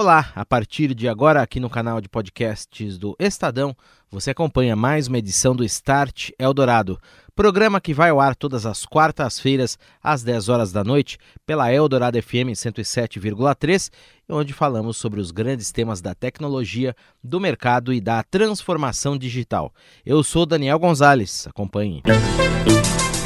[0.00, 3.76] Olá, a partir de agora aqui no canal de podcasts do Estadão,
[4.10, 6.98] você acompanha mais uma edição do Start Eldorado,
[7.36, 12.16] programa que vai ao ar todas as quartas-feiras às 10 horas da noite pela Eldorado
[12.22, 13.90] FM 107,3,
[14.26, 19.70] onde falamos sobre os grandes temas da tecnologia, do mercado e da transformação digital.
[20.02, 22.02] Eu sou Daniel Gonzalez, acompanhe.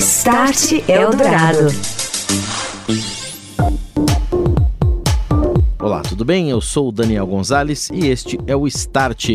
[0.01, 1.69] Start Eldorado.
[5.85, 6.49] Olá, tudo bem?
[6.49, 9.33] Eu sou o Daniel Gonzalez e este é o Start.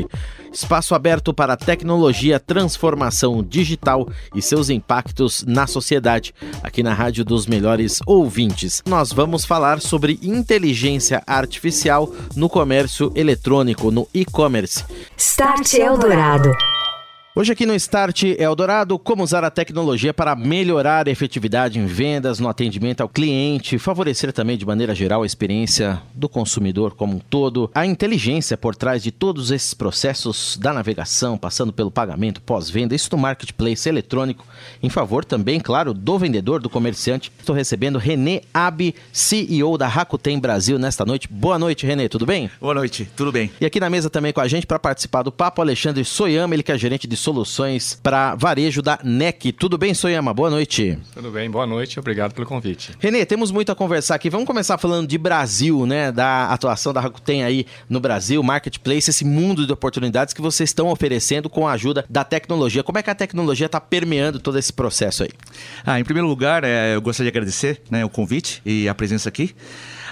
[0.52, 6.34] Espaço aberto para tecnologia, transformação digital e seus impactos na sociedade.
[6.64, 13.92] Aqui na Rádio dos Melhores Ouvintes, nós vamos falar sobre inteligência artificial no comércio eletrônico,
[13.92, 14.84] no e-commerce.
[15.16, 16.52] Start Eldorado.
[17.36, 22.40] Hoje aqui no Start Eldorado, como usar a tecnologia para melhorar a efetividade em vendas,
[22.40, 27.20] no atendimento ao cliente, favorecer também de maneira geral a experiência do consumidor como um
[27.20, 32.96] todo, a inteligência por trás de todos esses processos da navegação, passando pelo pagamento, pós-venda,
[32.96, 34.44] isso no marketplace eletrônico,
[34.82, 37.32] em favor também, claro, do vendedor, do comerciante.
[37.40, 41.28] Estou recebendo René Abi, CEO da Rakuten Brasil nesta noite.
[41.30, 42.50] Boa noite, René, tudo bem?
[42.60, 43.52] Boa noite, tudo bem.
[43.62, 46.64] E aqui na mesa também com a gente para participar do papo, Alexandre Soyama, ele
[46.64, 49.52] que é gerente de soluções para varejo da NEC.
[49.52, 50.34] Tudo bem, Soyama?
[50.34, 50.98] Boa noite.
[51.14, 52.92] Tudo bem, boa noite, obrigado pelo convite.
[53.00, 54.32] Renê, temos muito a conversar aqui.
[54.32, 56.12] Vamos começar falando de Brasil, né?
[56.12, 60.90] Da atuação da Rakuten aí no Brasil, Marketplace, esse mundo de oportunidades que vocês estão
[60.90, 62.82] oferecendo com a ajuda da tecnologia.
[62.82, 65.30] Como é que a tecnologia está permeando todo esse processo aí?
[65.86, 69.30] Ah, em primeiro lugar, é, eu gostaria de agradecer né, o convite e a presença
[69.30, 69.54] aqui.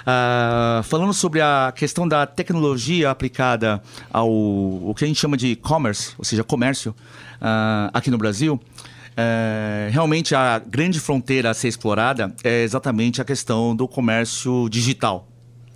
[0.02, 3.82] Uh, falando sobre a questão da tecnologia aplicada
[4.12, 6.96] ao o que a gente chama de e-commerce, ou seja, comércio,
[7.42, 13.26] uh, aqui no Brasil, uh, realmente a grande fronteira a ser explorada é exatamente a
[13.26, 15.28] questão do comércio digital.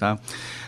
[0.02, 0.18] Tá?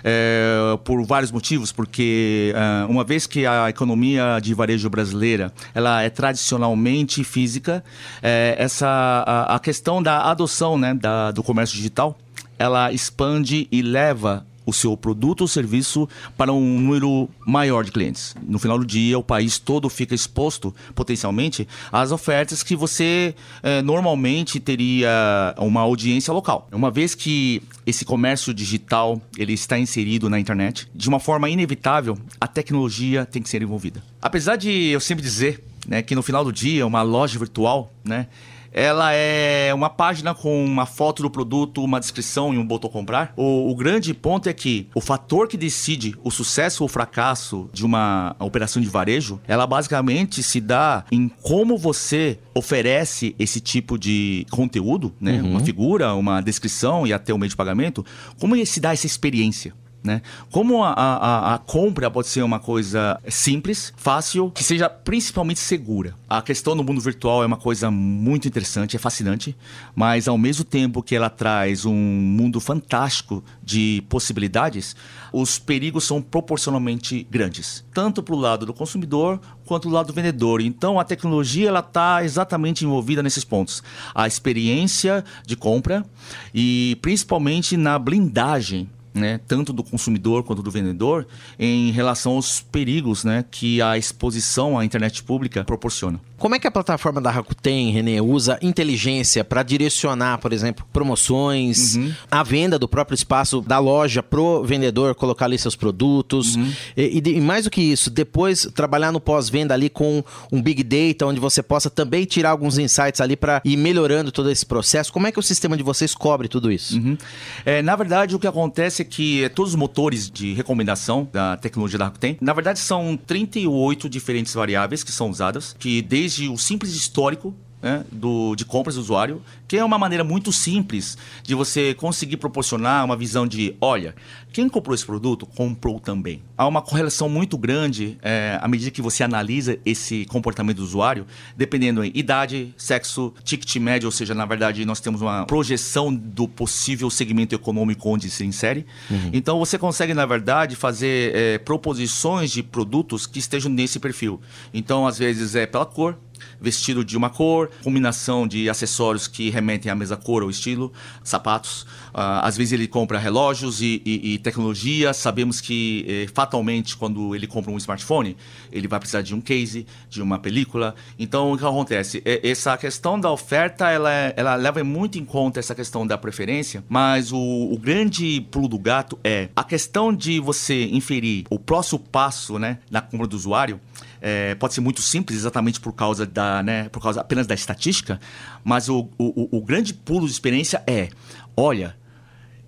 [0.03, 6.03] É, por vários motivos, porque uh, uma vez que a economia de varejo brasileira ela
[6.03, 7.83] é tradicionalmente física,
[8.21, 12.15] é, essa a, a, questão da adoção né, da, do comércio digital
[12.57, 18.35] ela expande e leva o seu produto ou serviço para um número maior de clientes.
[18.47, 23.81] No final do dia, o país todo fica exposto, potencialmente, às ofertas que você eh,
[23.81, 26.67] normalmente teria uma audiência local.
[26.71, 32.17] Uma vez que esse comércio digital ele está inserido na internet, de uma forma inevitável,
[32.39, 34.01] a tecnologia tem que ser envolvida.
[34.21, 38.27] Apesar de eu sempre dizer né, que no final do dia, uma loja virtual, né,
[38.73, 43.33] ela é uma página com uma foto do produto, uma descrição e um botão comprar.
[43.37, 47.85] O, o, grande ponto é que o fator que decide o sucesso ou fracasso de
[47.85, 54.45] uma operação de varejo, ela basicamente se dá em como você oferece esse tipo de
[54.49, 55.41] conteúdo, né?
[55.41, 55.51] Uhum.
[55.51, 58.05] Uma figura, uma descrição e até o meio de pagamento,
[58.39, 59.73] como se dá essa experiência.
[60.03, 60.21] Né?
[60.51, 66.13] Como a, a, a, compra pode ser uma coisa simples, fácil, que seja principalmente segura.
[66.27, 69.55] A questão no mundo virtual é uma coisa muito interessante, é fascinante,
[69.95, 74.93] mas ao mesmo tempo que ela traz um mundo fantástico de possibilidades,
[75.31, 80.13] os perigos são proporcionalmente grandes, tanto para o lado do consumidor quanto do lado do
[80.13, 80.59] vendedor.
[80.59, 83.81] Então a tecnologia ela está exatamente envolvida nesses pontos,
[84.13, 86.05] a experiência de compra
[86.53, 91.27] e principalmente na blindagem né, tanto do consumidor quanto do vendedor,
[91.59, 96.19] em relação aos perigos né, que a exposição à internet pública proporciona.
[96.37, 101.95] Como é que a plataforma da Rakuten, René, usa inteligência para direcionar, por exemplo, promoções,
[101.95, 102.13] uhum.
[102.29, 106.57] a venda do próprio espaço da loja pro vendedor colocar ali seus produtos?
[106.57, 106.71] Uhum.
[106.97, 110.21] E, e, mais do que isso, depois trabalhar no pós-venda ali com
[110.51, 114.51] um big data, onde você possa também tirar alguns insights ali para ir melhorando todo
[114.51, 115.13] esse processo.
[115.13, 116.97] Como é que o sistema de vocês cobre tudo isso?
[116.97, 117.17] Uhum.
[117.65, 121.99] É, na verdade, o que acontece é que todos os motores de recomendação da tecnologia
[121.99, 126.57] da Rakuten, na verdade, são 38 diferentes variáveis que são usadas, que desde desde o
[126.57, 129.41] simples histórico né, do, de compras do usuário,
[129.73, 134.13] que é uma maneira muito simples de você conseguir proporcionar uma visão de, olha,
[134.51, 136.43] quem comprou esse produto comprou também.
[136.55, 141.25] Há uma correlação muito grande é, à medida que você analisa esse comportamento do usuário,
[141.57, 146.47] dependendo em idade, sexo, ticket médio, ou seja, na verdade nós temos uma projeção do
[146.47, 148.85] possível segmento econômico onde se insere.
[149.09, 149.31] Uhum.
[149.33, 154.39] Então você consegue, na verdade, fazer é, proposições de produtos que estejam nesse perfil.
[154.71, 156.15] Então, às vezes é pela cor,
[156.61, 160.91] vestido de uma cor, combinação de acessórios que remetem à mesma cor ou estilo,
[161.23, 161.83] sapatos.
[162.13, 165.13] Uh, às vezes ele compra relógios e, e, e tecnologia.
[165.13, 168.37] Sabemos que, eh, fatalmente, quando ele compra um smartphone,
[168.71, 170.95] ele vai precisar de um case, de uma película.
[171.17, 172.21] Então, o que acontece?
[172.25, 177.31] Essa questão da oferta, ela, ela leva muito em conta essa questão da preferência, mas
[177.31, 182.59] o, o grande pulo do gato é a questão de você inferir o próximo passo
[182.59, 183.79] né, na compra do usuário
[184.25, 188.21] é, pode ser muito simples, exatamente por causa da, né, por causa apenas da estatística,
[188.63, 191.09] mas o, o, o grande pulo de experiência é,
[191.57, 191.93] olha,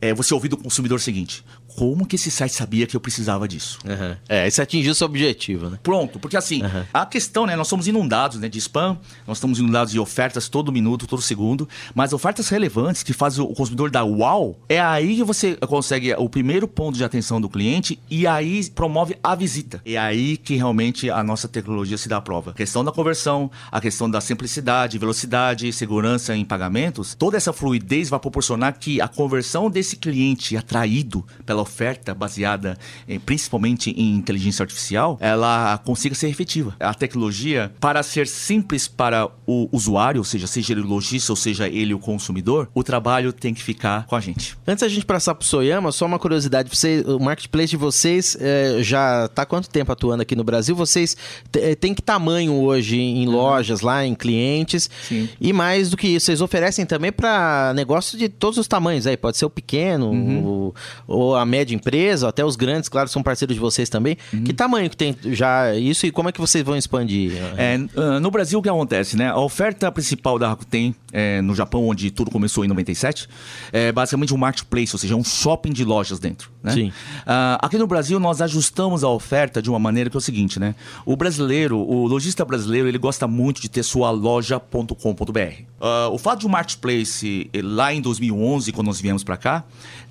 [0.02, 3.80] é você ouvir do consumidor seguinte: como que esse site sabia que eu precisava disso?
[3.86, 4.16] Uhum.
[4.28, 5.80] É, isso atingiu seu objetivo, né?
[5.84, 6.84] Pronto, porque assim, uhum.
[6.94, 7.56] a questão, né?
[7.56, 11.68] Nós somos inundados né, de spam, nós estamos inundados de ofertas todo minuto, todo segundo,
[11.94, 16.30] mas ofertas relevantes que fazem o consumidor dar uau, é aí que você consegue o
[16.30, 19.82] primeiro ponto de atenção do cliente e aí promove a visita.
[19.86, 22.52] É aí que realmente a nossa tecnologia se dá a prova.
[22.52, 28.10] A questão da conversão, a questão da simplicidade, velocidade, segurança em pagamentos, toda essa fluidez
[28.10, 32.78] vai proporcionar que a conversão desse cliente atraído pela oferta baseada
[33.08, 36.76] em, principalmente em inteligência artificial, ela consiga ser efetiva.
[36.80, 41.36] A tecnologia, para ser simples para o usuário, ou seja, seja ele o lojista ou
[41.36, 44.58] seja ele o consumidor, o trabalho tem que ficar com a gente.
[44.66, 46.70] Antes da gente passar para o Soyama, só uma curiosidade.
[46.70, 50.76] Você, o marketplace de vocês é, já está quanto tempo atuando aqui no Brasil?
[50.76, 51.18] Vocês
[51.54, 53.34] eh, têm que tamanho hoje em uhum.
[53.34, 54.90] lojas lá, em clientes?
[55.08, 55.28] Sim.
[55.40, 59.18] E mais do que isso, vocês oferecem também para negócios de todos os tamanhos aí.
[59.18, 60.46] Pode ser o pequeno, uhum.
[60.46, 60.76] o,
[61.08, 64.18] ou a média empresa, até os grandes, claro, são parceiros de vocês também.
[64.34, 64.44] Uhum.
[64.44, 67.32] Que tamanho que tem já isso e como é que vocês vão expandir?
[67.58, 69.30] É, ah, no Brasil, o que acontece, né?
[69.30, 73.30] A oferta principal da Rakuten é, no Japão, onde tudo começou em 97,
[73.72, 76.52] é basicamente um marketplace, ou seja, um shopping de lojas dentro.
[76.62, 76.74] Né?
[76.74, 76.88] Sim.
[76.90, 80.60] Uh, aqui no Brasil, nós ajustamos a oferta de uma maneira que é o seguinte,
[80.60, 80.76] né?
[81.06, 84.92] O brasileiro, o lojista brasileiro, ele gosta muito de ter sua loja.com.br.
[84.92, 89.64] Uh, ah, o fato de um marketplace lá em 2011, quando nós viemos para cá,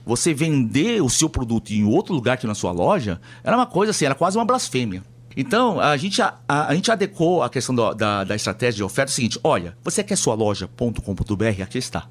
[0.04, 3.90] você vender o seu produto em outro lugar que na sua loja, era uma coisa
[3.90, 5.02] assim, era quase uma blasfêmia.
[5.36, 9.10] Então, a gente, a, a, gente adequou a questão do, da, da estratégia de oferta
[9.10, 11.62] o seguinte: olha, você quer sua loja.com.br?
[11.62, 12.06] Aqui está.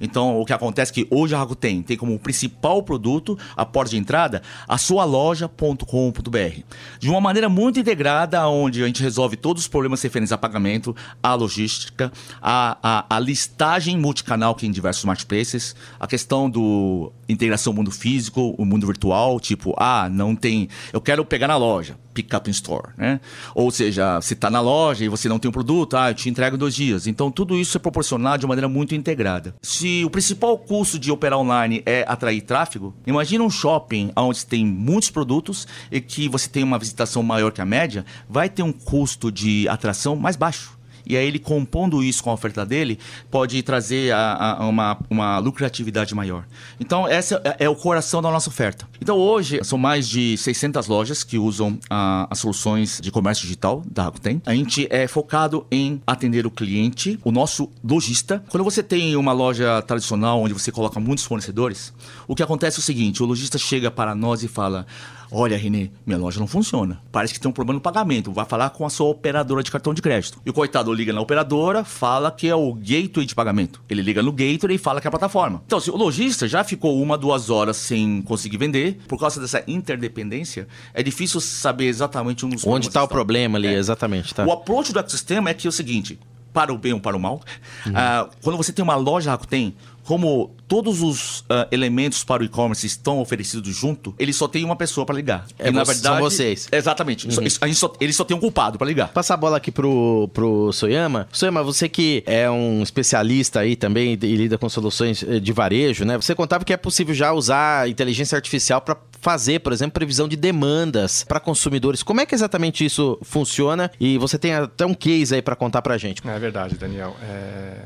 [0.00, 3.90] Então, o que acontece é que hoje a Rakuten tem como principal produto, a porta
[3.90, 6.62] de entrada, a sua loja.com.br.
[6.98, 10.94] De uma maneira muito integrada, onde a gente resolve todos os problemas referentes a pagamento,
[11.22, 17.72] a logística, a, a, a listagem multicanal que em diversos marketplaces, a questão do integração
[17.72, 22.34] mundo físico, o mundo virtual, tipo, ah, não tem, eu quero pegar na loja pick
[22.34, 23.20] up in store, né?
[23.54, 26.28] Ou seja, se está na loja e você não tem um produto, ah, eu te
[26.28, 27.06] entrego em dois dias.
[27.06, 29.54] Então, tudo isso é proporcionado de maneira muito integrada.
[29.62, 34.66] Se o principal custo de operar online é atrair tráfego, imagina um shopping onde tem
[34.66, 38.72] muitos produtos e que você tem uma visitação maior que a média, vai ter um
[38.72, 40.77] custo de atração mais baixo
[41.08, 42.98] e aí ele compondo isso com a oferta dele,
[43.30, 46.44] pode trazer a, a uma, uma lucratividade maior.
[46.78, 48.86] Então, esse é, é, o coração da nossa oferta.
[49.00, 53.82] Então, hoje, são mais de 600 lojas que usam a, as soluções de comércio digital
[53.90, 54.42] da Rakuten.
[54.44, 58.42] A gente é focado em atender o cliente, o nosso lojista.
[58.48, 61.92] Quando você tem uma loja tradicional onde você coloca muitos fornecedores,
[62.26, 64.86] o que acontece é o seguinte, o lojista chega para nós e fala
[65.30, 67.00] Olha, Renê, minha loja não funciona.
[67.12, 68.32] Parece que tem um problema no pagamento.
[68.32, 70.40] Vai falar com a sua operadora de cartão de crédito.
[70.44, 73.82] E o coitado liga na operadora, fala que é o gateway de pagamento.
[73.88, 75.62] Ele liga no gateway e fala que é a plataforma.
[75.66, 79.62] Então, se o lojista já ficou uma, duas horas sem conseguir vender, por causa dessa
[79.66, 83.74] interdependência, é difícil saber exatamente um dos Onde está o problema ali, é.
[83.74, 84.34] exatamente.
[84.34, 84.44] Tá.
[84.44, 86.18] O approach do ecossistema é que é o seguinte:
[86.52, 87.40] para o bem ou para o mal.
[87.86, 87.92] Uhum.
[87.92, 89.74] Uh, quando você tem uma loja Rakuten,
[90.08, 94.74] como todos os uh, elementos para o e-commerce estão oferecidos junto, ele só tem uma
[94.74, 95.46] pessoa para ligar.
[95.58, 96.66] É, e, na verdade, são vocês.
[96.72, 97.28] Exatamente.
[97.28, 97.44] Uhum.
[97.60, 99.08] a gente só, ele só tem um culpado para ligar.
[99.08, 101.28] Passar a bola aqui pro, pro Soyama.
[101.30, 106.06] Soyama, você que é um especialista aí também e lida com soluções eh, de varejo,
[106.06, 106.16] né?
[106.16, 110.36] Você contava que é possível já usar inteligência artificial para fazer, por exemplo, previsão de
[110.36, 112.02] demandas para consumidores.
[112.02, 113.90] Como é que exatamente isso funciona?
[114.00, 116.26] E você tem até um case aí para contar para gente.
[116.26, 117.14] É verdade, Daniel.
[117.22, 117.82] É...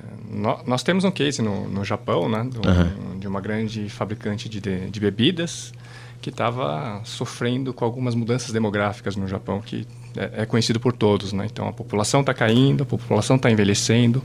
[0.66, 3.18] Nós temos um case no, no Japão Japão, né, do, uhum.
[3.18, 5.72] de uma grande fabricante de, de bebidas
[6.20, 11.32] que estava sofrendo com algumas mudanças demográficas no Japão que é, é conhecido por todos,
[11.32, 11.48] né?
[11.50, 14.22] Então a população está caindo, a população está envelhecendo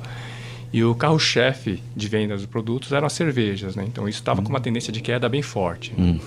[0.71, 3.83] e o carro-chefe de vendas dos produtos eram as cervejas, né?
[3.87, 4.45] Então isso estava uhum.
[4.45, 5.93] com uma tendência de queda bem forte.
[5.97, 6.19] Uhum.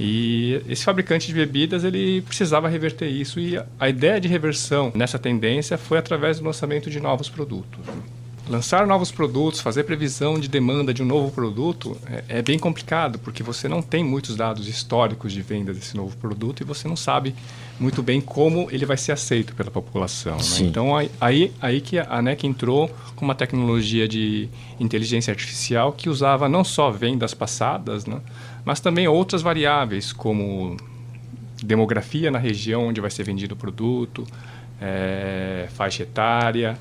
[0.00, 5.18] E esse fabricante de bebidas ele precisava reverter isso e a ideia de reversão nessa
[5.20, 7.86] tendência foi através do lançamento de novos produtos.
[8.48, 13.18] Lançar novos produtos, fazer previsão de demanda de um novo produto é, é, bem complicado,
[13.20, 16.96] porque você não tem muitos dados históricos de venda desse novo produto e você não
[16.96, 17.36] sabe
[17.78, 20.36] muito bem como ele vai ser aceito pela população.
[20.36, 20.42] Né?
[20.60, 24.48] Então, aí, aí que a ANEC entrou com uma tecnologia de
[24.80, 28.20] inteligência artificial que usava não só vendas passadas, né?
[28.64, 30.76] mas também outras variáveis, como
[31.62, 34.26] demografia na região onde vai ser vendido o produto,
[34.80, 36.76] é, faixa etária,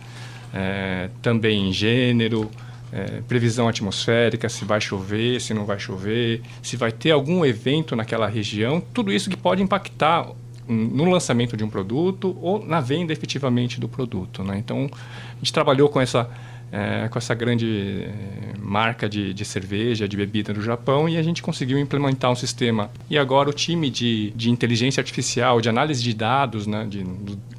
[0.53, 2.49] é, também gênero,
[2.91, 7.95] é, previsão atmosférica, se vai chover, se não vai chover, se vai ter algum evento
[7.95, 10.27] naquela região, tudo isso que pode impactar
[10.67, 14.43] no lançamento de um produto ou na venda efetivamente do produto.
[14.43, 14.57] Né?
[14.57, 16.29] Então, a gente trabalhou com essa
[16.71, 21.23] é, com essa grande é, marca de, de, cerveja, de bebida do Japão, e a
[21.23, 22.89] gente conseguiu implementar um sistema.
[23.09, 27.05] E agora o time de, de inteligência artificial, de análise de dados, né, de,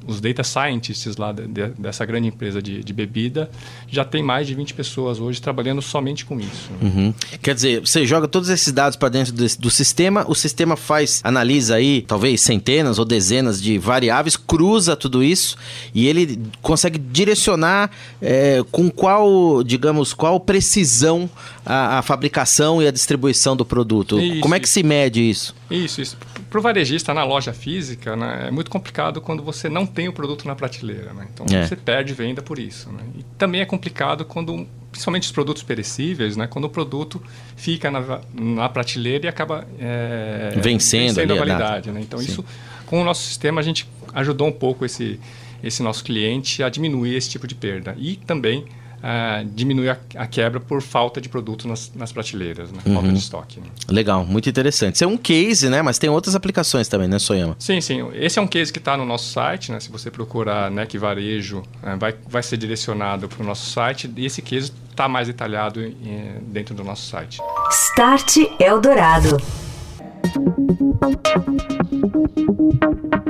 [0.07, 1.45] os data scientists lá de,
[1.77, 3.49] dessa grande empresa de, bebida,
[3.87, 6.69] já tem mais de 20 pessoas hoje trabalhando somente com isso.
[6.81, 7.13] Uhum.
[7.41, 11.21] Quer dizer, você joga todos esses dados para dentro do, do, sistema, o sistema faz,
[11.23, 15.57] analisa aí talvez centenas ou dezenas de variáveis, cruza tudo isso
[15.93, 17.89] e ele consegue direcionar
[18.21, 21.29] é, com qual, digamos, qual precisão
[21.65, 24.17] a, a, fabricação e a distribuição do produto.
[24.17, 24.75] Isso, Como é que isso.
[24.75, 25.53] se mede isso?
[25.69, 26.17] Isso, isso.
[26.49, 30.13] Para o varejista na loja física, né, é muito complicado quando você não tem o
[30.13, 31.11] produto na prateleira.
[31.11, 31.27] Né?
[31.33, 31.67] Então é.
[31.67, 32.89] você perde venda por isso.
[32.93, 33.03] Né?
[33.19, 37.21] E também é complicado quando, principalmente os produtos perecíveis, né, quando o produto
[37.57, 41.91] fica na, na prateleira e acaba é, vencendo, vencendo a validade.
[41.91, 41.99] Né?
[41.99, 42.25] Então Sim.
[42.25, 42.45] isso,
[42.85, 45.19] com o nosso sistema, a gente ajudou um pouco esse,
[45.61, 47.97] esse nosso cliente a diminuir esse tipo de perda.
[47.99, 48.63] E também
[49.03, 52.79] uh, diminuir a, a, quebra por falta de produto nas, nas prateleiras, né?
[52.85, 52.93] uhum.
[52.93, 53.59] falta de estoque.
[53.59, 53.67] Né?
[53.89, 54.95] Legal, muito interessante.
[54.95, 55.81] Isso é um case, né?
[55.81, 57.55] Mas tem outras aplicações também, né, Soyama?
[57.59, 58.09] Sim, sim.
[58.13, 59.79] Esse é um case que está no nosso site, né?
[59.79, 64.25] Se você procurar NEC Varejo, uh, vai, vai ser direcionado para o nosso site e
[64.25, 67.39] esse case está mais detalhado em, dentro do nosso site.
[67.69, 69.37] Start Eldorado.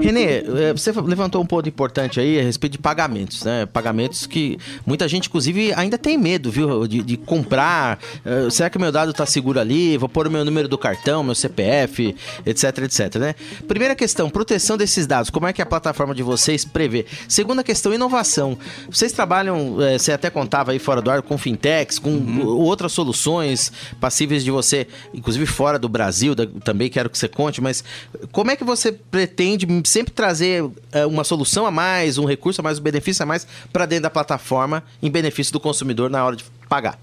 [0.03, 3.65] Renê, é, você levantou um ponto importante aí a respeito de pagamentos, né?
[3.65, 6.85] Pagamentos que muita gente, inclusive, ainda tem medo, viu?
[6.85, 7.99] De, de comprar.
[8.25, 9.97] Uh, será que o meu dado está seguro ali?
[9.97, 13.35] Vou pôr o meu número do cartão, meu CPF, etc, etc, né?
[13.67, 15.29] Primeira questão, proteção desses dados.
[15.29, 17.05] Como é que a plataforma de vocês prevê?
[17.27, 18.57] Segunda questão, inovação.
[18.89, 22.45] Vocês trabalham, é, você até contava aí fora do ar, com fintechs, com uhum.
[22.45, 27.61] outras soluções passíveis de você, inclusive fora do Brasil, da, também quero que você conte,
[27.61, 27.83] mas
[28.31, 32.63] como é que você pretende sempre trazer é, uma solução a mais, um recurso a
[32.63, 36.35] mais, um benefício a mais para dentro da plataforma em benefício do consumidor na hora
[36.35, 36.97] de pagar?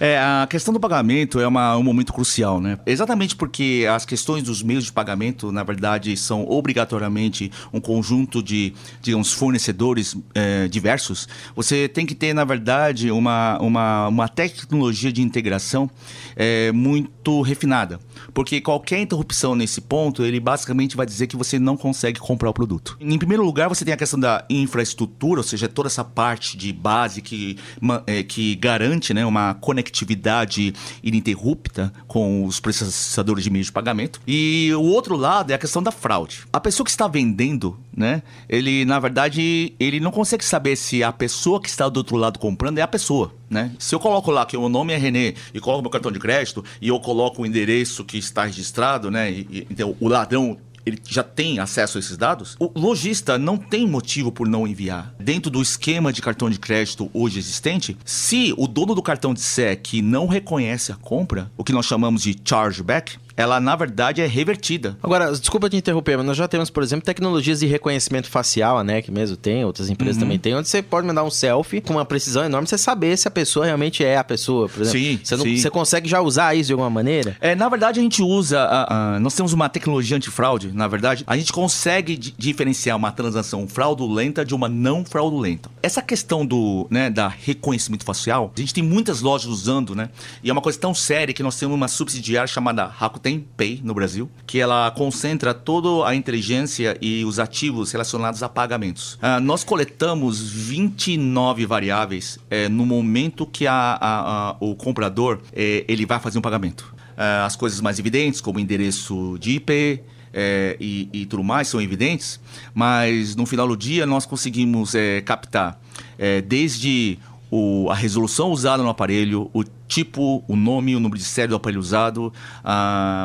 [0.00, 2.78] É, a questão do pagamento é uma, um momento crucial, né?
[2.86, 8.72] Exatamente porque as questões dos meios de pagamento, na verdade, são obrigatoriamente um conjunto de,
[9.00, 11.28] digamos, fornecedores é, diversos.
[11.54, 15.88] Você tem que ter, na verdade, uma, uma, uma tecnologia de integração
[16.34, 18.00] é, muito refinada.
[18.32, 22.54] Porque qualquer interrupção nesse ponto, ele basicamente vai dizer que você não consegue comprar o
[22.54, 22.96] produto.
[23.00, 26.72] Em primeiro lugar, você tem a questão da infraestrutura, ou seja, toda essa parte de
[26.72, 27.58] base que,
[28.06, 34.20] é, que garante né, uma conexão conectividade ininterrupta com os processadores de meios de pagamento.
[34.26, 36.44] E o outro lado é a questão da fraude.
[36.52, 41.12] A pessoa que está vendendo, né, ele na verdade, ele não consegue saber se a
[41.12, 43.32] pessoa que está do outro lado comprando é a pessoa.
[43.48, 43.72] Né?
[43.78, 46.64] Se eu coloco lá que o nome é René e coloco meu cartão de crédito
[46.80, 49.30] e eu coloco o endereço que está registrado, né?
[49.30, 53.56] E, e, então o ladrão ele já tem acesso a esses dados, o lojista não
[53.56, 55.14] tem motivo por não enviar.
[55.18, 59.80] Dentro do esquema de cartão de crédito hoje existente, se o dono do cartão disser
[59.80, 64.26] que não reconhece a compra, o que nós chamamos de chargeback, ela na verdade é
[64.26, 64.96] revertida.
[65.02, 69.02] Agora, desculpa te interromper, mas nós já temos, por exemplo, tecnologias de reconhecimento facial, né,
[69.02, 70.22] que mesmo tem, outras empresas uhum.
[70.22, 73.26] também têm, onde você pode mandar um selfie com uma precisão enorme, você saber se
[73.26, 75.00] a pessoa realmente é a pessoa, por exemplo.
[75.00, 75.56] Sim, você, não, sim.
[75.56, 77.36] você consegue já usar isso de alguma maneira?
[77.40, 81.24] É, na verdade a gente usa, a, a, nós temos uma tecnologia antifraude, na verdade,
[81.26, 85.70] a gente consegue diferenciar uma transação fraudulenta de uma não fraudulenta.
[85.82, 90.08] Essa questão do, né, da reconhecimento facial, a gente tem muitas lojas usando, né,
[90.42, 93.80] e é uma coisa tão séria que nós temos uma subsidiária chamada Rakuten tem Pay
[93.82, 99.14] no Brasil, que ela concentra toda a inteligência e os ativos relacionados a pagamentos.
[99.14, 105.86] Uh, nós coletamos 29 variáveis é, no momento que a, a, a, o comprador é,
[105.88, 106.94] ele vai fazer um pagamento.
[107.16, 110.02] Uh, as coisas mais evidentes, como endereço de IP,
[110.34, 112.38] é, e, e, tudo mais são evidentes,
[112.74, 115.80] mas no final do dia nós conseguimos é, captar
[116.18, 117.18] é, desde
[117.56, 121.54] o, a resolução usada no aparelho, o tipo, o nome, o número de série do
[121.54, 122.32] aparelho usado,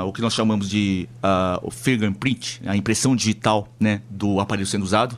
[0.06, 1.10] o que nós chamamos de
[1.64, 5.18] o fingerprint, a impressão digital né, do aparelho sendo usado.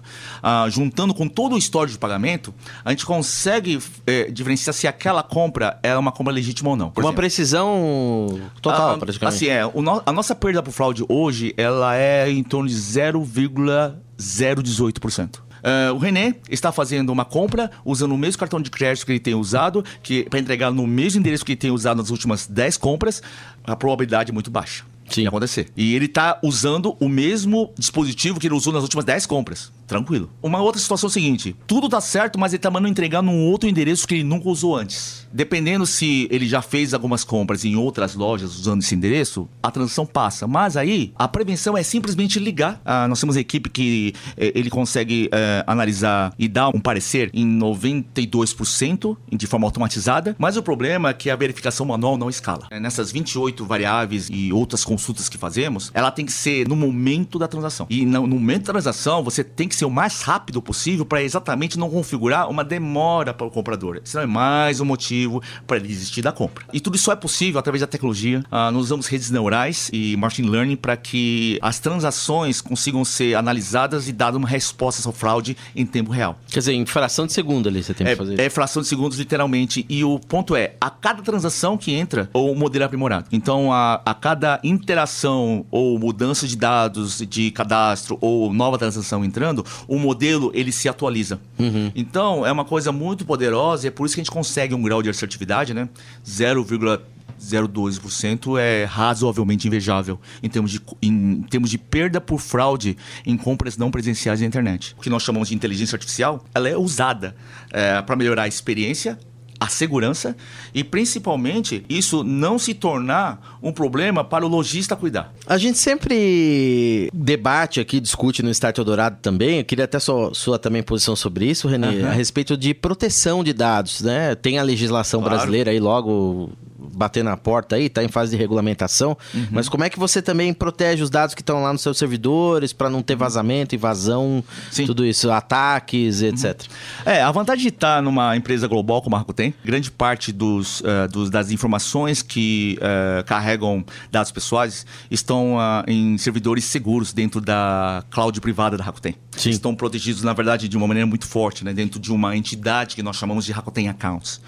[0.70, 2.54] Juntando com todo o histórico de pagamento,
[2.86, 6.86] a gente consegue eh, diferenciar se aquela compra é uma compra legítima ou não.
[6.86, 7.16] Uma exemplo.
[7.16, 9.36] precisão total, praticamente.
[9.36, 15.51] Assim, é, no, a nossa perda por fraude hoje, ela é em torno de 0,018%.
[15.62, 19.20] Uh, o René está fazendo uma compra usando o mesmo cartão de crédito que ele
[19.20, 22.78] tem usado, que para entregar no mesmo endereço que ele tem usado nas últimas 10
[22.78, 23.22] compras,
[23.64, 24.84] a probabilidade é muito baixa.
[25.10, 25.28] Sim.
[25.28, 25.68] Acontecer.
[25.76, 30.30] E ele está usando o mesmo dispositivo que ele usou nas últimas 10 compras tranquilo.
[30.42, 33.46] Uma outra situação é o seguinte: tudo dá certo, mas ele tá mandando entregar num
[33.48, 35.21] outro endereço que ele nunca usou antes.
[35.34, 40.06] Dependendo se ele já fez algumas compras em outras lojas usando esse endereço, a transação
[40.06, 40.48] passa.
[40.48, 42.82] Mas aí, a prevenção é simplesmente ligar.
[42.84, 47.46] Ah, nós temos equipe que eh, ele consegue eh, analisar e dar um parecer em
[47.46, 50.36] 92% de forma automatizada.
[50.38, 52.68] Mas o problema é que a verificação manual não escala.
[52.70, 57.40] É, nessas 28 variáveis e outras consultas que fazemos, ela tem que ser no momento
[57.40, 57.88] da transação.
[57.90, 61.80] E no momento da transação, você tem que ser o mais rápido possível para exatamente
[61.80, 64.02] não configurar uma demora para o comprador.
[64.04, 65.21] Senão é mais um motivo
[65.68, 66.66] para ele desistir da compra.
[66.74, 68.40] E tudo isso é possível através da tecnologia.
[68.40, 74.08] Uh, nós usamos redes neurais e machine learning para que as transações consigam ser analisadas
[74.08, 76.40] e dar uma resposta à fraude em tempo real.
[76.50, 78.40] Quer dizer, em fração de segundo ali você tem é, que fazer.
[78.40, 79.86] É fração de segundos, literalmente.
[79.90, 83.28] E o ponto é, a cada transação que entra, o modelo é aprimorado.
[83.32, 89.66] Então, a, a cada interação ou mudança de dados de cadastro ou nova transação entrando,
[89.88, 91.40] o modelo ele se atualiza.
[91.58, 91.92] Uhum.
[91.96, 94.82] Então, é uma coisa muito poderosa e é por isso que a gente consegue um
[94.82, 95.88] grau de assertividade, né?
[96.26, 103.78] 0,02% é razoavelmente invejável em termos, de, em termos de perda por fraude em compras
[103.78, 104.96] não presenciais na internet.
[104.98, 107.36] O que nós chamamos de inteligência artificial, ela é usada
[107.72, 109.20] é, para melhorar a experiência
[109.62, 110.36] a segurança
[110.74, 115.32] e principalmente isso não se tornar um problema para o lojista cuidar.
[115.46, 120.58] A gente sempre debate aqui, discute no Start Eldorado também, eu queria até sua, sua
[120.58, 122.08] também posição sobre isso, Renê, uhum.
[122.08, 124.34] a respeito de proteção de dados, né?
[124.34, 125.36] Tem a legislação claro.
[125.36, 126.50] brasileira aí logo
[126.94, 129.48] bater na porta aí, está em fase de regulamentação, uhum.
[129.52, 132.74] mas como é que você também protege os dados que estão lá nos seus servidores
[132.74, 134.86] para não ter vazamento, invasão, Sim.
[134.86, 136.62] tudo isso, ataques, etc.
[136.62, 137.12] Uhum.
[137.12, 141.08] É, a vantagem de estar numa empresa global como a Rakuten, grande parte dos, uh,
[141.12, 148.04] dos das informações que uh, carregam dados pessoais estão uh, em servidores seguros dentro da
[148.10, 149.16] cloud privada da Rakuten.
[149.44, 149.50] Sim.
[149.50, 151.74] Estão protegidos, na verdade, de uma maneira muito forte, né?
[151.74, 154.42] dentro de uma entidade que nós chamamos de Rakuten Accounts.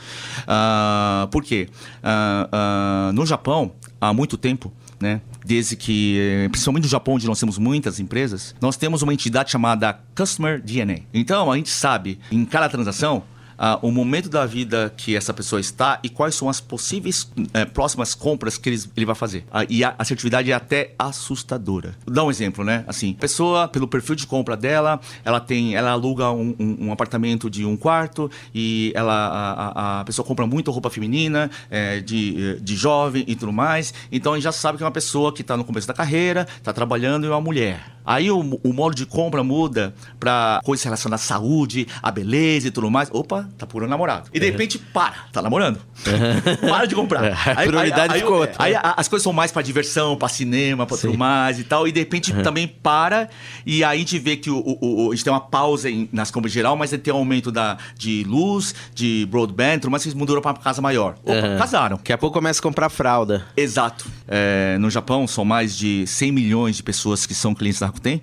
[1.31, 1.69] por quê?
[2.03, 5.21] uh, no Japão, há muito tempo, né?
[5.45, 10.00] Desde que, principalmente no Japão, onde nós temos muitas empresas, nós temos uma entidade chamada
[10.15, 11.00] Customer DNA.
[11.13, 13.23] Então, a gente sabe, em cada transação,
[13.54, 17.70] uh, o momento da vida que essa pessoa está e quais são as possíveis uh,
[17.74, 19.39] próximas compras que ele, ele vai fazer.
[19.50, 21.96] Uh, e a assertividade é até assustadora.
[22.06, 22.84] Vou dar um exemplo, né?
[22.88, 27.50] Assim, pessoa, pelo perfil de compra dela, ela tem, ela aluga um, um, um apartamento
[27.50, 32.76] de um quarto e ela, a, a pessoa compra muita roupa feminina, é, de, de
[32.76, 33.94] jovem e tudo mais.
[34.12, 36.48] Então a gente já sabe que é uma pessoa que está no começo da carreira,
[36.58, 37.94] está trabalhando e é uma mulher.
[38.06, 42.72] Aí o, o modo de compra muda para coisas relacionadas à saúde, à beleza e
[42.72, 43.10] tudo mais.
[43.12, 44.30] Opa, tá procurando namorado.
[44.34, 45.80] E de repente, para, tá namorando.
[46.62, 47.24] para de comprar.
[47.24, 48.56] É, aí, prioridade aí, ficou outra.
[48.60, 51.88] Aí, aí, as coisas são mais para diversão, para cinema, para tudo mais e tal.
[51.88, 52.44] E de repente uhum.
[52.44, 53.30] também para.
[53.66, 56.10] E aí a gente vê que o, o, o, a gente tem uma pausa em,
[56.12, 60.13] nas compras geral, mas tem um aumento da, de luz, de broadband, tudo mais, eles
[60.13, 61.16] mudaram para casa maior.
[61.24, 61.58] Opa, uhum.
[61.58, 61.98] casaram.
[61.98, 63.46] Daqui a pouco começa a comprar fralda.
[63.56, 64.06] Exato.
[64.28, 68.21] É, no Japão, são mais de 100 milhões de pessoas que são clientes da Rakuten.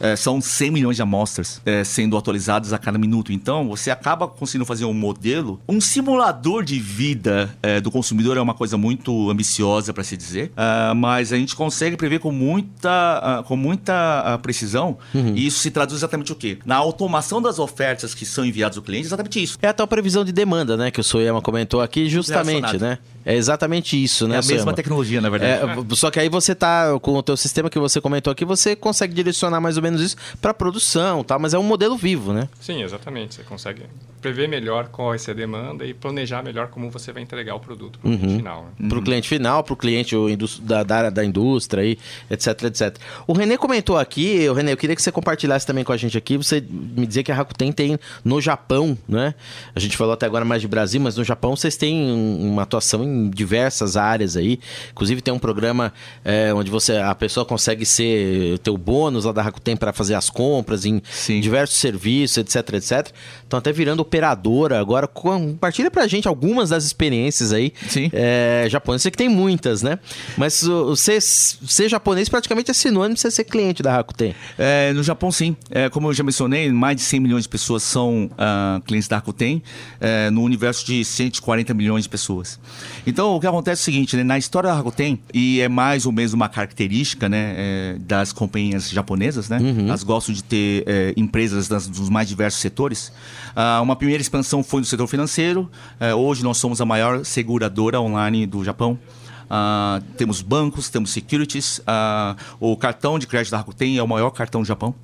[0.00, 3.32] É, são 100 milhões de amostras é, sendo atualizadas a cada minuto.
[3.32, 8.40] Então, você acaba conseguindo fazer um modelo, um simulador de vida é, do consumidor é
[8.40, 13.40] uma coisa muito ambiciosa para se dizer, uh, mas a gente consegue prever com muita,
[13.40, 15.34] uh, com muita uh, precisão uhum.
[15.36, 16.58] e isso se traduz exatamente o quê?
[16.64, 19.58] Na automação das ofertas que são enviadas ao cliente, exatamente isso.
[19.62, 22.98] É a tal previsão de demanda, né, que o Soyama comentou aqui, justamente, né?
[23.24, 24.36] É exatamente isso, né?
[24.36, 25.64] É a mesma tecnologia, na verdade.
[25.64, 28.74] É, só que aí você tá com o teu sistema que você comentou aqui, você
[28.74, 31.38] consegue direcionar mais ou menos isso para produção, tá?
[31.38, 32.48] Mas é um modelo vivo, né?
[32.60, 33.34] Sim, exatamente.
[33.34, 33.82] Você consegue
[34.20, 37.60] prever melhor qual vai ser a demanda e planejar melhor como você vai entregar o
[37.60, 38.18] produto para o uhum.
[38.18, 38.64] cliente final.
[38.78, 38.88] Né?
[38.88, 40.16] Para o cliente final, para o cliente
[40.62, 41.98] da, da área da indústria, aí,
[42.30, 42.96] etc, etc.
[43.26, 46.16] O Renê comentou aqui, o Renê, eu queria que você compartilhasse também com a gente
[46.16, 49.34] aqui, você me dizer que a Rakuten tem no Japão, né?
[49.74, 53.02] A gente falou até agora mais de Brasil, mas no Japão vocês têm uma atuação
[53.12, 54.58] em diversas áreas aí.
[54.90, 55.92] Inclusive tem um programa
[56.24, 60.14] é, onde você a pessoa consegue ser ter o bônus lá da Rakuten para fazer
[60.14, 61.40] as compras em Sim.
[61.40, 63.12] diversos serviços, etc, etc.
[63.42, 65.06] Estão até virando operadora agora.
[65.06, 68.10] Compartilha pra gente algumas das experiências aí Sim.
[68.12, 69.98] é, japonesas, que tem muitas, né?
[70.36, 74.34] Mas o- você ser japonês praticamente é sinônimo de você ser cliente da Rakuten.
[74.58, 75.56] É, no Japão, sim.
[75.70, 79.16] É, como eu já mencionei, mais de 100 milhões de pessoas são ah, clientes da
[79.16, 79.62] Rakuten,
[80.00, 82.58] é, no universo de 140 milhões de pessoas.
[83.06, 86.06] Então, o que acontece é o seguinte, né, na história da Rakuten, e é mais
[86.06, 89.58] ou menos uma característica né, é, das companhias japonesas, né?
[89.88, 93.12] Elas gostam de ter é, empresas das- dos mais diversos setores.
[93.56, 95.68] Ah, uma primeira expansão foi no setor financeiro.
[95.98, 98.96] É, hoje nós somos a maior seguradora online do Japão.
[99.50, 101.80] Ah, temos bancos, temos securities.
[101.86, 104.94] ah, o cartão de crédito da Rakuten é o maior cartão do Japão.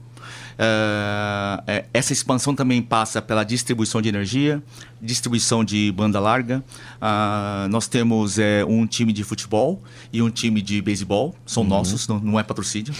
[0.58, 4.62] É, essa expansão também passa pela distribuição de energia,
[5.00, 6.62] distribuição de banda larga.
[7.00, 11.34] Ah, nós temos é, um time de futebol e um time de beisebol.
[11.46, 12.92] São nossos, não, não é patrocínio.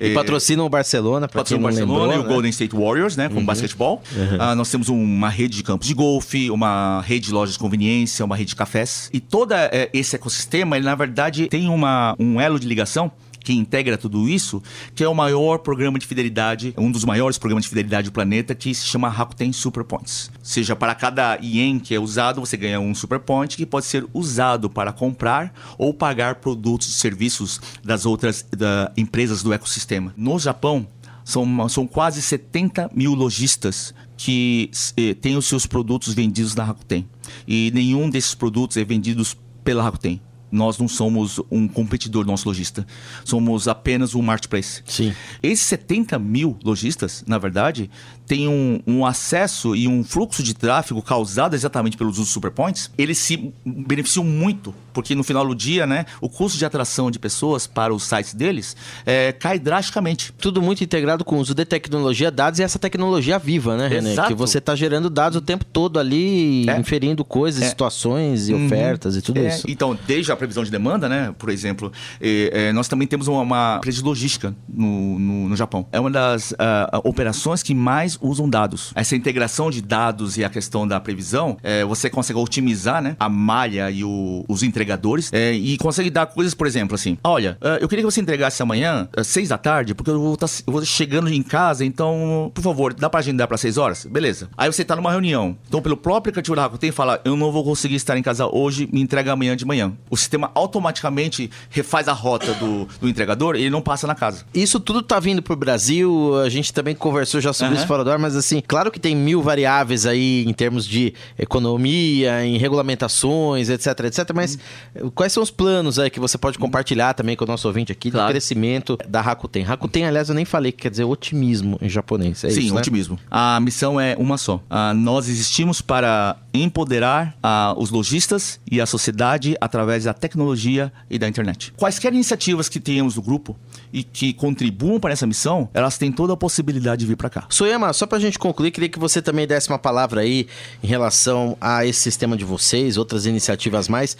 [0.00, 2.26] E É, patrocinam o Barcelona, pra quem não Barcelona lembrou, e o né?
[2.26, 2.34] Uhum.
[2.34, 3.28] Golden State Warriors, né?
[3.28, 4.02] Como basquetebol.
[4.38, 8.24] Ah, nós temos uma rede de campos de golfe, uma rede de lojas de conveniência,
[8.24, 9.08] uma rede de cafés.
[9.12, 13.10] E todo eh, esse ecossistema, ele na verdade tem uma, um elo de ligação
[13.48, 14.62] que integra tudo isso,
[14.94, 18.54] que é o maior programa de fidelidade, um dos maiores programas de fidelidade do planeta,
[18.54, 20.30] que se chama Rakuten Super Points.
[20.38, 23.86] Ou seja, para cada ien que é usado, você ganha um Super Point que pode
[23.86, 30.12] ser usado para comprar ou pagar produtos e serviços das outras da, empresas do ecossistema.
[30.14, 30.86] No Japão,
[31.24, 37.08] são, são quase 70 mil lojistas que eh, têm os seus produtos vendidos na Rakuten.
[37.46, 39.26] E nenhum desses produtos é vendido
[39.64, 40.20] pela Rakuten.
[40.50, 42.86] Nós não somos um competidor do nosso lojista.
[43.24, 44.82] Somos apenas um marketplace.
[44.86, 45.14] Sim.
[45.42, 47.90] Esses 70 mil lojistas, na verdade,
[48.28, 52.90] têm um, um acesso e um fluxo de tráfego causado exatamente pelos usos superpoints.
[52.98, 57.18] Eles se beneficiam muito, porque no final do dia, né, o custo de atração de
[57.18, 60.32] pessoas para os sites deles eh, cai drasticamente.
[60.38, 64.12] Tudo muito integrado com o uso de tecnologia, dados e essa tecnologia viva, né, René?
[64.12, 64.28] Exato.
[64.28, 66.78] Que você tá gerando dados o tempo todo ali, É.
[66.78, 67.68] inferindo coisas, É.
[67.68, 69.66] situações e ofertas e tudo É, isso.
[69.70, 73.76] Então, desde a previsão de demanda, né, por exemplo, eh, nós também temos uma, uma
[73.78, 75.86] empresa de logística no, no, no Japão.
[75.90, 78.92] É uma das ah, operações que mais usam dados.
[78.94, 83.28] Essa integração de dados e a questão da previsão, eh, você consegue otimizar né, a
[83.28, 87.78] malha e o- os entregadores eh, e consegue dar coisas, por exemplo, assim, olha, ah,
[87.80, 90.48] eu queria que você entregasse amanhã às seis da tarde, porque eu vou estar
[90.84, 94.04] chegando em casa, então, por favor, dá pra agendar para seis horas?
[94.04, 94.48] Beleza.
[94.56, 95.56] Aí você tá numa reunião.
[95.68, 98.88] Então, pelo próprio aplicativo da Rakuten, fala, eu não vou conseguir estar em casa hoje,
[98.92, 99.92] me entrega amanhã de manhã.
[100.10, 104.44] O sistema automaticamente refaz a rota do, do entregador e ele não passa na casa.
[104.54, 107.78] Isso tudo tá vindo pro Brasil, a gente também conversou já sobre Aham.
[107.78, 112.44] isso fora do mas assim, claro que tem mil variáveis aí em termos de economia,
[112.44, 114.58] em regulamentações, etc, etc, mas
[114.96, 115.10] Hum.
[115.14, 118.10] quais são os planos aí que você pode compartilhar também com o nosso ouvinte aqui
[118.10, 118.30] do Claro.
[118.30, 119.62] crescimento da Rakuten?
[119.62, 122.80] Rakuten, aliás, eu nem falei que quer dizer otimismo em japonês, é Sim, isso, né?
[122.80, 123.18] otimismo.
[123.30, 124.60] A missão é uma só.
[124.70, 131.18] Ah, nós existimos para empoderar ah, os lojistas e a sociedade através da tecnologia e
[131.18, 131.72] da internet.
[131.76, 133.56] Quaisquer iniciativas que tenhamos no grupo
[133.92, 137.46] e que contribuam para essa missão, elas têm toda a possibilidade de vir para cá.
[137.48, 140.46] Soyama, só pra gente concluir, queria que você também desse uma palavra aí
[140.82, 144.16] em relação a esse sistema de vocês, outras iniciativas mais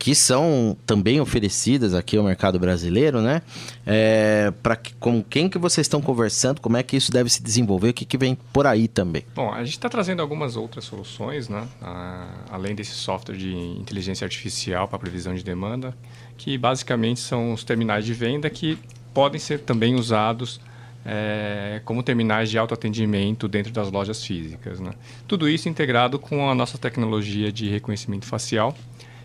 [0.00, 3.42] que são também oferecidas aqui ao mercado brasileiro, né?
[3.84, 7.42] É, para que, com quem que vocês estão conversando, como é que isso deve se
[7.42, 9.26] desenvolver, o que, que vem por aí também?
[9.34, 11.68] Bom, a gente está trazendo algumas outras soluções, né?
[11.82, 15.94] Ah, além desse software de inteligência artificial para previsão de demanda,
[16.38, 18.78] que basicamente são os terminais de venda que
[19.14, 20.60] podem ser também usados
[21.04, 24.80] eh, como terminais de autoatendimento dentro das lojas físicas.
[24.80, 24.92] Né?
[25.26, 28.74] Tudo isso integrado com a nossa tecnologia de reconhecimento facial,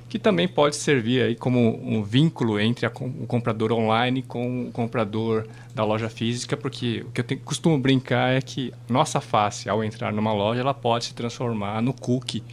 [0.08, 4.72] que também pode servir aí como um vínculo entre com- o comprador online com o
[4.72, 9.68] comprador da loja física, porque o que eu tenho, costumo brincar é que nossa face,
[9.68, 12.44] ao entrar numa loja, ela pode se transformar no cookie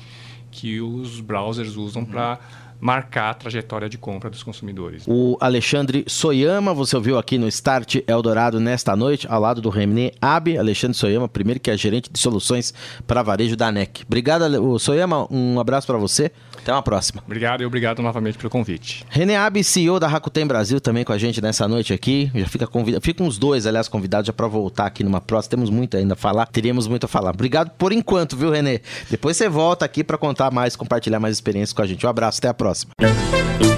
[0.51, 2.39] que os browsers usam para
[2.83, 5.05] marcar a trajetória de compra dos consumidores.
[5.07, 10.11] O Alexandre Soyama, você ouviu aqui no Start Eldorado nesta noite, ao lado do René
[10.21, 12.75] Abe, Alexandre Soyama, primeiro que é gerente de soluções
[13.07, 14.03] para varejo da NEC.
[14.05, 17.23] Obrigado, Soyama, um abraço para você, até uma próxima.
[17.25, 19.07] Obrigado e obrigado novamente pelo convite.
[19.09, 22.33] René Abe, CEO da Rakuten Brasil, também com a gente nessa noite aqui.
[22.35, 25.51] Já fica convidado, ficam os dois, aliás, convidados já para voltar aqui numa próxima.
[25.51, 27.31] Temos muito ainda a falar, teríamos muito a falar.
[27.31, 28.81] Obrigado por enquanto, viu, René?
[29.09, 32.05] Depois você volta aqui para contar mais, compartilhar mais experiências com a gente.
[32.05, 32.93] Um abraço, até a próxima.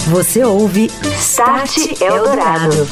[0.08, 2.86] Você ouve Start Eldorado.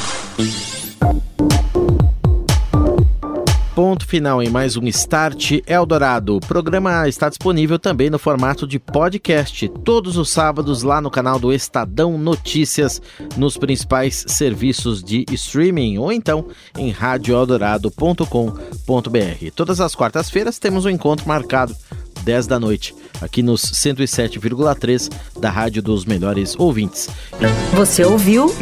[3.75, 6.37] ponto final em mais um Start Eldorado.
[6.37, 11.39] O programa está disponível também no formato de podcast, todos os sábados lá no canal
[11.39, 13.01] do Estadão Notícias,
[13.37, 19.51] nos principais serviços de streaming ou então em radioeldorado.com.br.
[19.55, 21.75] Todas as quartas-feiras temos um encontro marcado
[22.23, 27.09] 10 da noite, aqui nos 107,3 da Rádio dos Melhores Ouvintes.
[27.75, 28.55] Você ouviu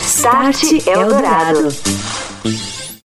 [0.00, 1.68] Start Eldorado.